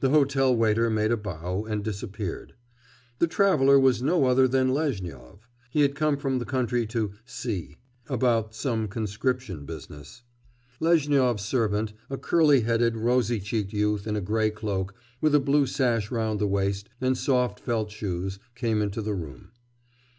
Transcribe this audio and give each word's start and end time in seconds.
The 0.00 0.10
hotel 0.10 0.54
waiter 0.54 0.90
made 0.90 1.10
a 1.10 1.16
bow 1.16 1.64
and 1.64 1.82
disappeared. 1.82 2.52
The 3.18 3.26
traveller 3.26 3.80
was 3.80 4.02
no 4.02 4.26
other 4.26 4.46
than 4.46 4.74
Lezhnyov. 4.74 5.48
He 5.70 5.80
had 5.80 5.94
come 5.94 6.18
from 6.18 6.38
the 6.38 6.44
country 6.44 6.84
to 6.88 7.12
C 7.24 7.78
about 8.06 8.54
some 8.54 8.88
conscription 8.88 9.64
business. 9.64 10.22
Lezhnyov's 10.80 11.46
servant, 11.46 11.94
a 12.10 12.18
curly 12.18 12.60
headed, 12.60 12.94
rosy 12.94 13.40
cheeked 13.40 13.72
youth 13.72 14.06
in 14.06 14.16
a 14.16 14.20
grey 14.20 14.50
cloak, 14.50 14.94
with 15.22 15.34
a 15.34 15.40
blue 15.40 15.64
sash 15.66 16.10
round 16.10 16.40
the 16.40 16.46
waist, 16.46 16.90
and 17.00 17.16
soft 17.16 17.58
felt 17.58 17.90
shoes, 17.90 18.38
came 18.54 18.82
into 18.82 19.00
the 19.00 19.14
room. 19.14 19.50